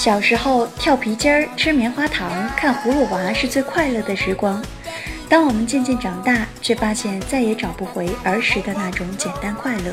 [0.00, 4.64] 小时候跳皮筋儿、吃棉花糖、看葫芦娃是最快乐的时光。
[5.28, 9.92] 当我们渐渐长大，却发现再也找不回儿时的那种简单快乐。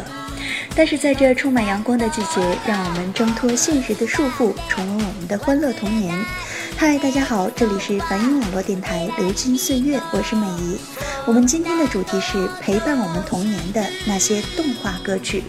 [0.73, 6.17] 但是在这充满阳光的季节，让我们挣脱现实的束缚，重温我们的欢乐童年。
[6.77, 10.79] 嗨，大家好，这里是梵音网络电台《流金岁月》，我是美仪。
[11.25, 15.43] 我们今天的主题是陪伴我们童年的那些动画歌曲。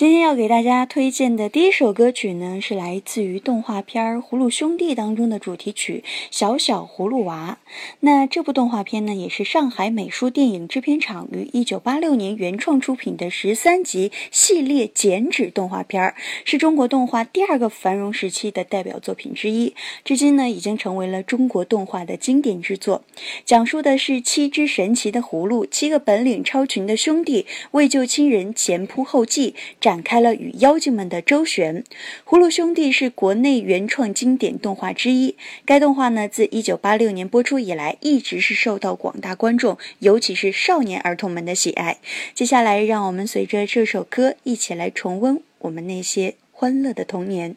[0.00, 7.58] 今天要给大家推荐的第一首歌曲呢，是来自于动画片《葫芦兄弟》当中的主题曲《小小葫芦娃》。
[8.00, 16.14] 那这部动画片呢，也是上海美术电影制片厂于一九八六年原创出品的十三集系列剪纸动画片，
[16.46, 19.74] 是中国动画第二个繁荣时期的代表作品之一。
[20.02, 23.04] 至今呢，已经成为了中国动画的经典之作。
[23.44, 29.54] 讲述的是七只神奇的葫芦，七个本领超群的兄弟为救亲人前仆后继。
[29.90, 31.82] 展开了与妖精们的周旋。
[32.24, 35.34] 《葫芦兄弟》是国内原创经典动画之一。
[35.64, 41.98] 该动画呢，自1986年播出以来，一直是受到广大观众，尤其是少年儿童们的喜爱。
[42.34, 47.56] 接下来，让我们随着这首歌一起来重温我们那些欢乐的童年。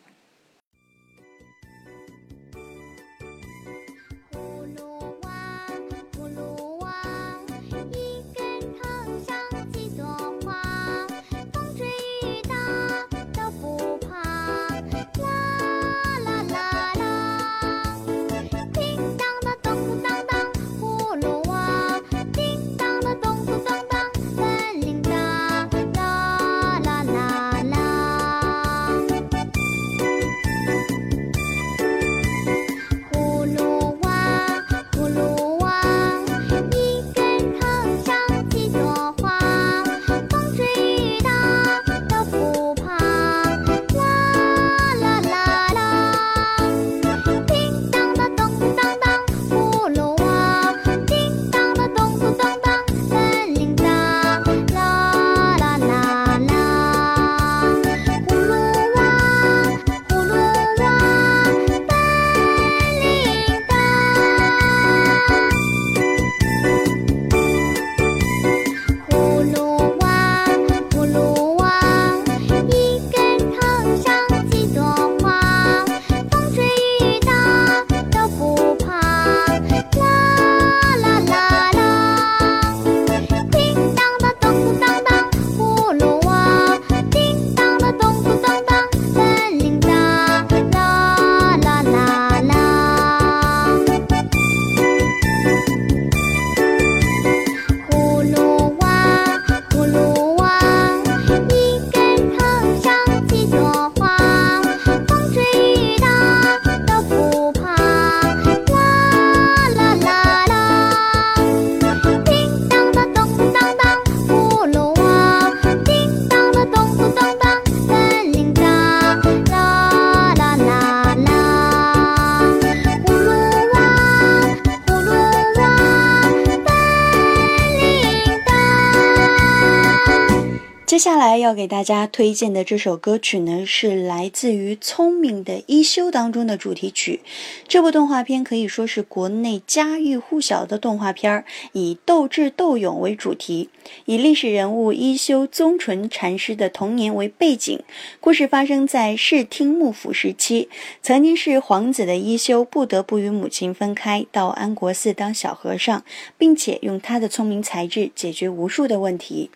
[131.03, 137.19] 接下来要给大家推荐的这首歌曲呢，是来自于《聪明的一休》当中的主题曲。
[137.67, 141.43] 这部动画片可以说是国内家喻户晓的动画片，
[141.73, 143.69] 以斗智斗勇为主题，
[144.05, 147.79] 以历史人物一休宗纯禅师的童年为背景。
[148.19, 150.69] 故事发生在室町幕府时期，
[151.01, 156.03] 曾经是皇子的一休不得不与母亲分开，到安国寺当小和尚，
[156.37, 159.49] 并且用他的聪明才智解决无数的问题。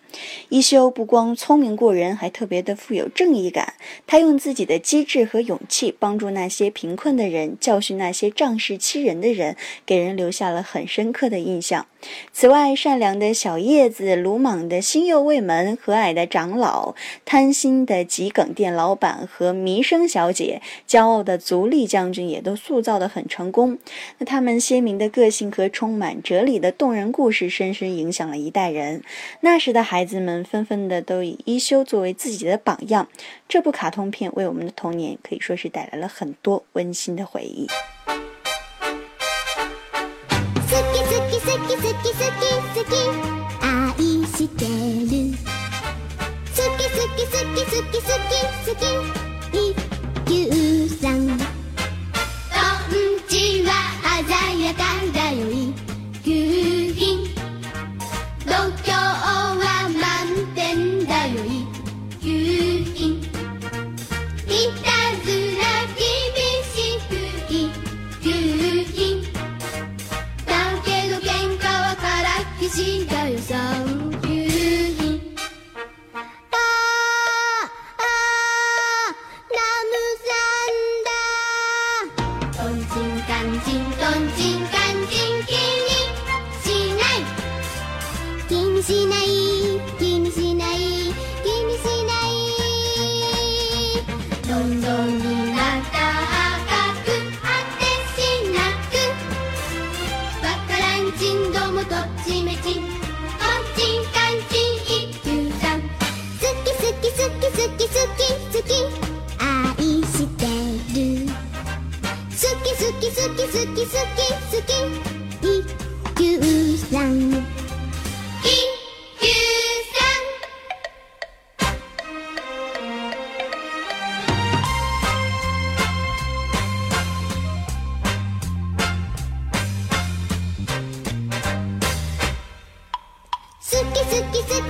[0.49, 3.73] 一休不光聪明过人，还特别的富有正义感。
[4.05, 11.85] 他用自己的机智和勇气帮助那些贫困的人，教训那些仗势欺人的人，给人留下了很深刻的印象。
[12.31, 16.93] 此外，善良的小叶子、鲁莽的新右卫门、和蔼的长老、
[17.25, 23.77] 贪心的桔梗店老板和弥生小姐、骄傲的足利将军，也都塑造得很成功。
[24.19, 29.01] 那他们鲜明的个性和充满哲理的动人故事，深深影响了一代人。
[29.41, 33.07] 那时的孩子们纷纷的都以一休作为自己的榜样。
[33.47, 37.67] 这部卡通片为我们的童年可以说是带来了很多温馨的回忆。
[47.91, 48.19] 喜欢，
[48.65, 49.26] 喜欢，喜欢。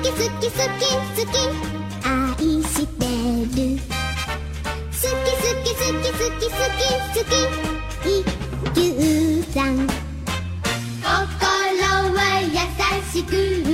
[0.02, 0.86] きすきすき
[1.16, 1.34] すき。
[2.06, 3.06] 愛して
[3.56, 3.80] る。
[4.92, 7.36] すきすきすきすきすきすき。
[8.06, 8.24] 一
[8.74, 9.88] 休さん。
[11.78, 11.84] ろ
[12.14, 12.20] は
[12.54, 13.67] やさしく。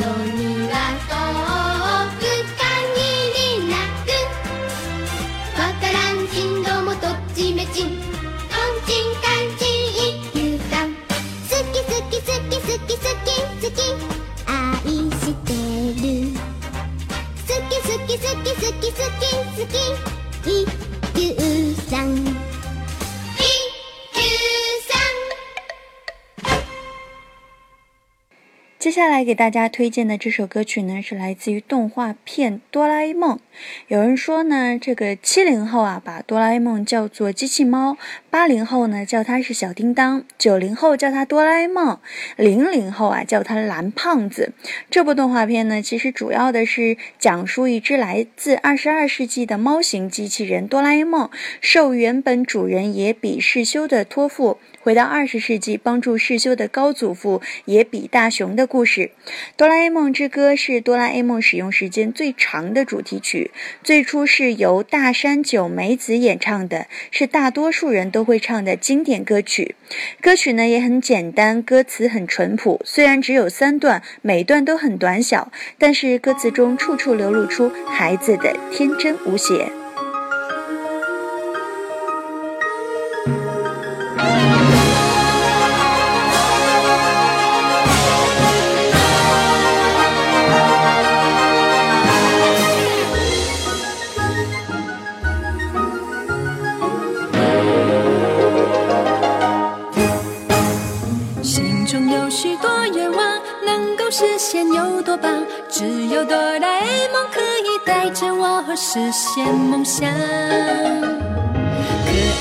[0.00, 0.39] 接
[29.00, 33.36] 接下来给大家推荐的这首歌曲呢，是来自于动画片《哆啦 A 梦》。
[33.88, 37.96] 有人说呢，这个七零后啊，把哆啦 A 梦叫做机器猫；
[38.28, 41.96] 八零后呢，叫它是小叮当；九零后叫它哆啦 A 梦；
[42.36, 44.52] 零零后啊，叫它蓝胖子。
[44.90, 51.30] 这部动画片呢，其实主要的是讲述一只来自二十二世纪的猫型机器人哆啦 A 梦，
[51.62, 54.58] 受原本主人野比世修的托付。
[54.82, 59.02] 回到二十世纪，帮助世修的高祖父野比大雄的故事，
[59.54, 63.50] 《哆啦 A 梦之歌》是哆啦 A 梦使用时间最长的主题曲。
[63.84, 69.74] 最初是由大山久美子演唱的，是大多数人都会唱的经典歌曲。
[70.22, 72.80] 歌曲呢也很简单，歌词很淳朴。
[72.86, 79.79] 虽然只有三段，每段都很短小，但是歌词中处处流露出孩子的天真无邪。
[104.58, 105.46] 有多棒！
[105.68, 110.16] 只有哆啦 A 梦可以带着我实现梦想，可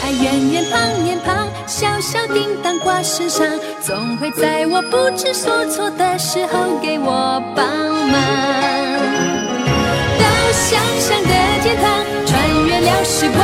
[0.04, 3.48] 爱圆圆胖脸庞，小小叮当挂身上，
[3.82, 8.14] 总会在我不知所措的时候给我帮忙。
[10.20, 11.30] 到想象的
[11.62, 13.40] 天堂，穿越了时光，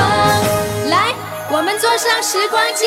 [0.89, 1.13] 来，
[1.51, 2.85] 我们坐上时光机。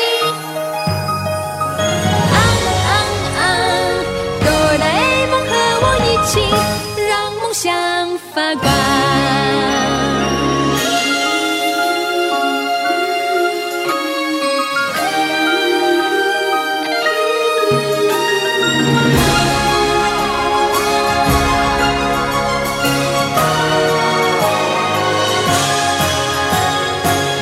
[7.49, 7.71] 梦想
[8.31, 8.71] 发光。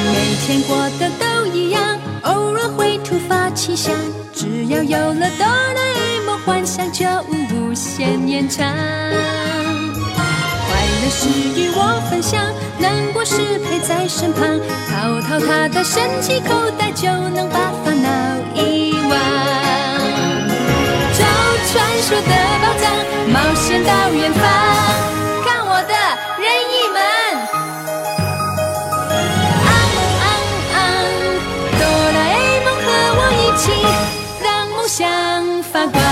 [0.06, 3.94] 每天过得都一样，偶尔会突发奇想，
[4.34, 8.66] 只要有了哆啦 A 梦，幻想就无限延长。
[11.10, 12.42] 是与我分享，
[12.80, 14.60] 难过时陪在身旁。
[14.90, 18.10] 掏掏他的神奇口袋，就能把烦恼
[18.54, 19.12] 遗忘。
[21.14, 21.24] 找
[21.68, 22.86] 传说的宝藏，
[23.32, 24.42] 冒险到远方。
[25.46, 25.94] 看我的
[26.38, 27.00] 任意门！
[29.66, 29.70] 啊
[30.22, 30.26] 啊
[30.74, 30.78] 啊！
[31.80, 31.82] 哆
[32.14, 32.36] 啦 A
[32.66, 32.88] 梦和
[33.20, 33.66] 我一起。
[34.44, 35.04] 让梦想
[35.64, 36.07] 发光。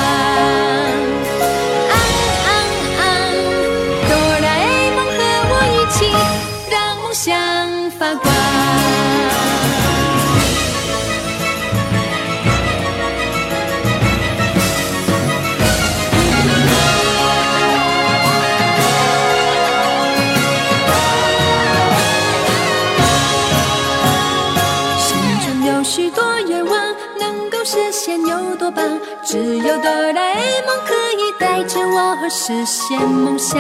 [29.36, 33.60] 只有哆啦 A 梦可以带着我实现梦想。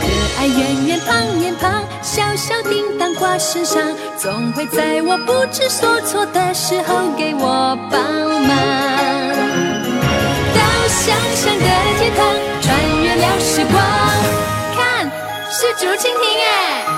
[0.00, 0.06] 可
[0.38, 3.82] 爱圆圆胖脸庞，小小叮当挂身上，
[4.16, 8.00] 总会在我不知所措的时候给我帮
[8.48, 8.56] 忙。
[10.54, 11.66] 到想象的
[11.98, 13.78] 天堂，穿越了时光，
[14.74, 15.06] 看
[15.50, 16.95] 是竹蜻蜓哎。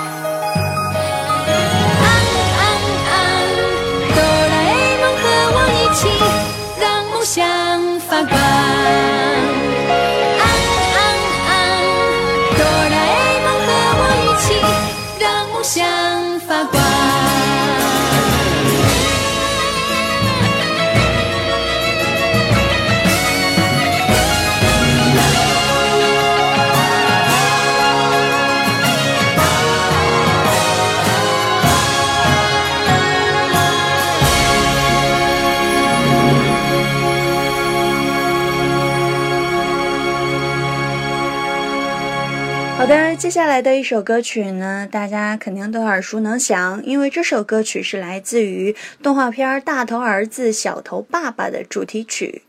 [42.89, 52.41] 的，接下来的一首歌曲呢，大家肯定都耳熟能详，因为这首歌曲是来自于动画片《大头儿子小头爸爸》的主题曲。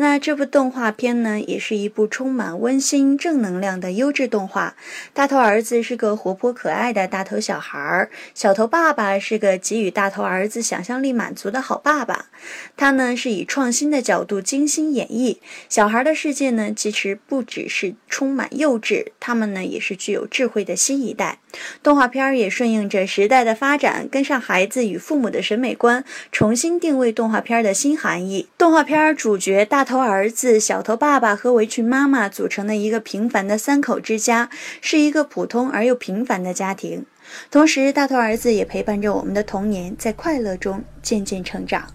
[0.00, 4.74] 那这部动画片呢，也是一部充满温馨正能量的优质动画。
[5.12, 12.30] 大头儿子是个活泼可爱的大头小孩儿，小头爸爸是个给予大头儿子想象力满足的好爸爸。
[12.78, 15.36] 他呢是以创新的角度精心演绎
[15.68, 21.39] 小孩的世界呢，其实不只是充满幼稚，他们呢也是具有智慧的新一代。
[21.82, 28.48] 动画片也顺应着时代的发展，跟上孩子与父母的审美观，重新定位动画片的新含义。
[28.56, 37.04] 动画片主角大头儿子、小头爸爸和围裙妈妈组成的一个平凡的三口之家，是一个普通而又平凡的家庭。
[37.50, 41.94] 同时，大头儿子也陪伴着我们的童年，在快乐中渐渐成长。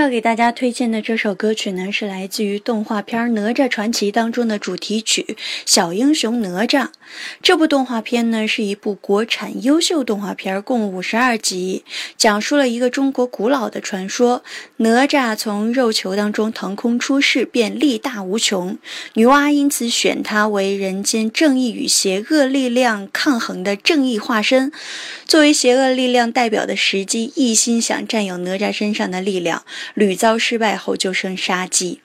[0.00, 5.26] 要给大家推荐的这首歌曲呢，是来自于动画片《哪吒传奇》当中的主题曲
[5.66, 6.84] 《小英雄哪吒》。
[7.42, 11.84] 这部动画片呢，是一部国产优秀动画片，共五十二集，
[12.16, 14.42] 讲述了一个中国古老的传说：
[14.78, 18.78] 哪吒从肉球当中腾空出世，便力大无穷。
[19.14, 24.72] 女娲因此选他为人间正义与邪恶力量抗衡的正义化身。
[25.26, 32.00] 作为邪恶力量代表的石矶，一心想占有哪吒身上的力量，屡遭失败后就生杀机。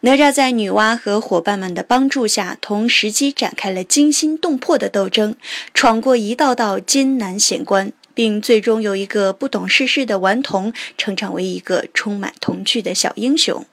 [0.00, 5.36] 哪吒在女娲和伙伴们的帮助下，同时机展开了惊心动魄的斗争，
[5.72, 13.64] 闯过一道道艰难险关，并最终由一个不懂世事的顽童成长为一个充满童趣的小英雄。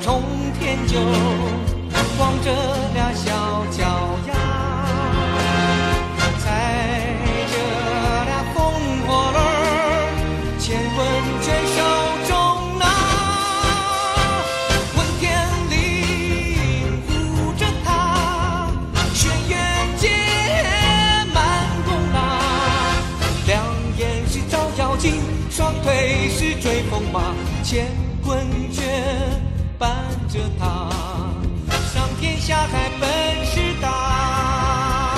[0.00, 0.22] 冲
[0.58, 0.98] 天就
[2.18, 2.50] 光着
[2.94, 4.34] 俩小脚丫
[6.38, 6.44] 踩
[7.50, 7.54] 着
[8.24, 8.56] 俩风
[9.06, 9.46] 火轮儿
[10.58, 10.98] 乾坤
[11.42, 11.78] 圈手
[12.28, 12.32] 中
[12.78, 12.82] 拿
[14.94, 15.22] 混天
[15.70, 15.72] 绫
[17.06, 17.08] 护
[17.56, 17.88] 着他
[19.14, 19.50] 轩辕
[19.96, 20.02] 剑
[21.32, 21.36] 满
[21.84, 22.16] 弓拉
[23.46, 23.52] 两
[23.96, 25.04] 眼是照妖镜
[25.50, 27.34] 双腿是追风马
[27.64, 27.86] 乾
[28.24, 28.93] 坤圈
[29.84, 29.92] 伴
[30.30, 30.88] 着他，
[31.92, 33.06] 上天下海本
[33.44, 35.14] 事大。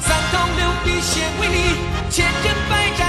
[0.00, 1.76] 三头六臂显威力，
[2.08, 3.07] 千人百战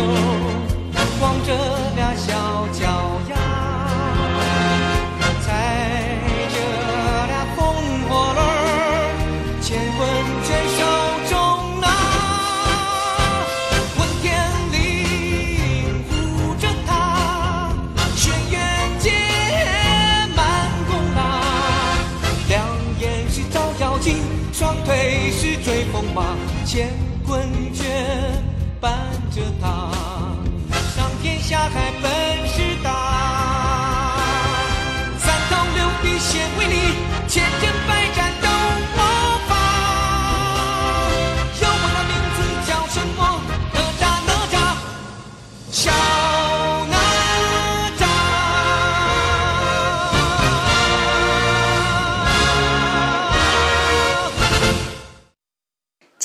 [0.00, 0.39] 天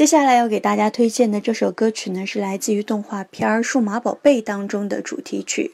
[0.06, 5.72] 接下来要给大家推荐的这首歌曲呢，是来自于动画片《数码宝贝》当中的主题曲。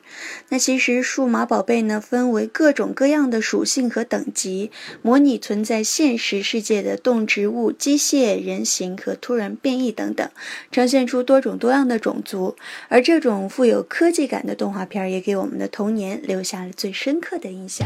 [0.48, 10.30] 那其实数码宝贝呢，分为各种各样的属性和等级，模拟存在现实世界的动植物、机械、人形和突然变异等等，
[10.72, 12.56] 呈现出多种多样的种族。
[12.88, 17.86] 而这种富有科技感的动画片，也给我们的童年留下了最深刻的印象。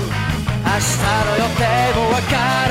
[0.71, 0.83] 明日
[1.25, 2.31] の予定もわか
[2.69, 2.70] ら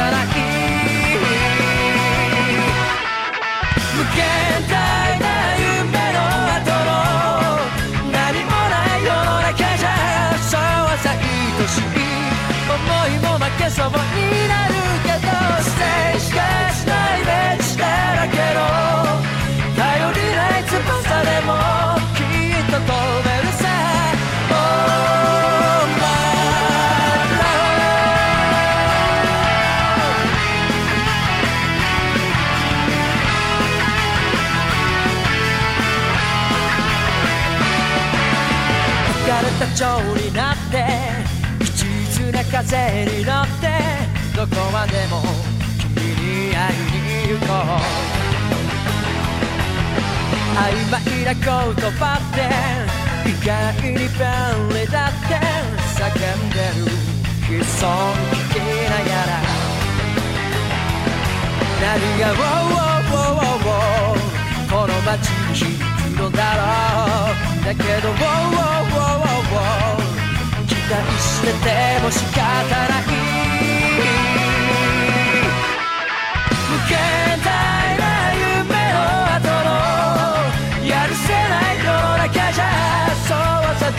[54.18, 55.34] 外に便利だって
[55.96, 56.90] 叫んでる。
[57.50, 57.86] 悲壮
[58.52, 59.30] 的なやら。
[61.80, 66.60] 何が「ウォーウォーウォーウォーウォーこの街に響くのだろ
[67.62, 67.64] う。
[67.64, 72.89] だけど「ウォーウォーウォーウォー期待してても仕方ない。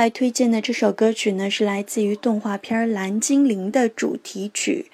[0.00, 4.86] 来推荐的这首歌曲呢，是来自于动画片《蓝精灵》的主题曲。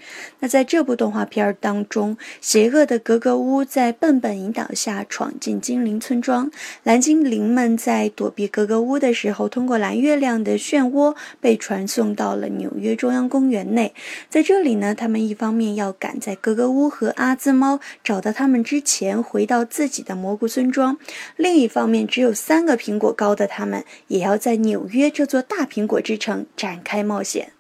[0.47, 6.51] 在这部动画片儿当中，邪恶的格格巫在笨笨引导下闯进精灵村庄，
[6.83, 13.95] 蓝精灵们在躲避格格巫的时候，通过蓝月亮的漩涡被传送到了纽约中央公园内。
[14.29, 20.97] 在这里呢，他们一方面要赶在格格巫和阿兹猫找到他们之前回到自己的蘑菇村庄，
[21.37, 27.56] 另一方面，只有三个苹果高的他们也要在纽约这座大苹果之城展开冒险。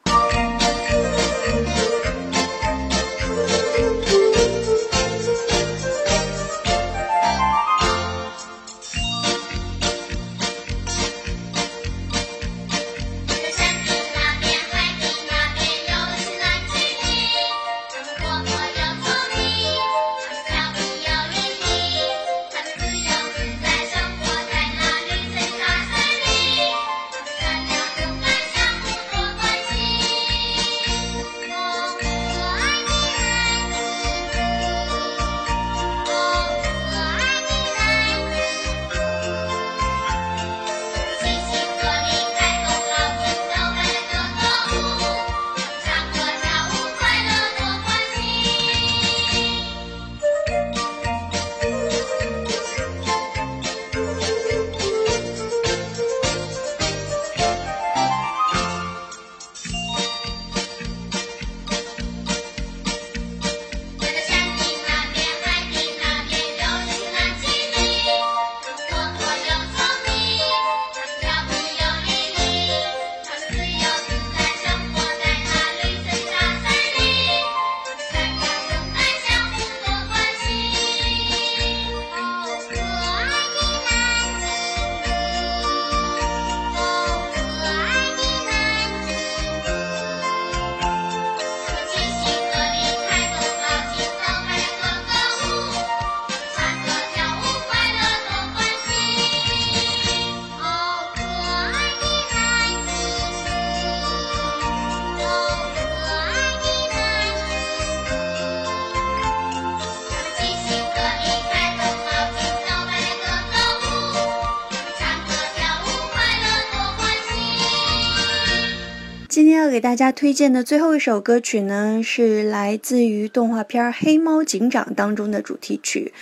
[119.87, 126.13] 大家推荐的最后一首歌曲呢，是来自于动画片《黑猫警长》当中的主题曲。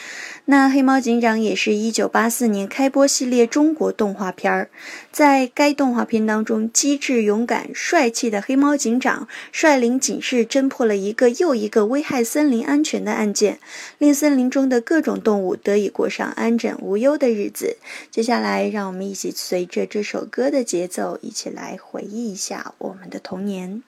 [0.46, 4.68] 那《黑猫警长》也是一九八四年开播系列中国动画片儿。
[5.11, 13.59] 在该动画片当中，机智、勇敢、帅气的黑猫警长率领警士侦破了一个又一个危害森林安全的案件，
[13.96, 17.78] 令森林中的各种动物得以过上安枕无忧的日子。
[18.11, 23.83] 接下来，让我们一起随着这首歌的节奏，一起来回忆一下我们的童年。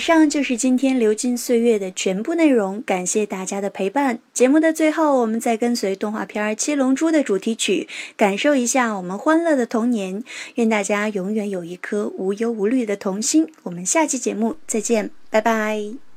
[0.00, 4.18] 上就是今天流金岁月的全部内容，感谢大家的陪伴。
[4.32, 7.86] 节目的最后，我们再跟随动画片《七龙珠》的主题曲，
[8.16, 10.24] 感受一下我们欢乐的童年。
[10.56, 13.46] 愿大家永远有一颗无忧无虑的童心。
[13.64, 16.09] 我们下期节目再见，拜拜。